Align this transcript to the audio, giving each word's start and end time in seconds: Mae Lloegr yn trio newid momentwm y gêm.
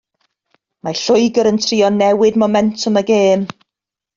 Mae 0.87 0.95
Lloegr 1.01 1.49
yn 1.51 1.61
trio 1.67 1.91
newid 1.99 2.41
momentwm 2.45 2.99
y 3.03 3.07
gêm. 3.13 3.47